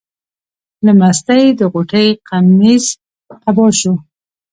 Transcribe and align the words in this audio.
له 0.85 0.91
مستۍ 0.99 1.45
د 1.59 1.61
غوټۍ 1.71 2.07
قمیص 2.27 2.85
قبا 3.43 3.67
شو. 3.79 3.93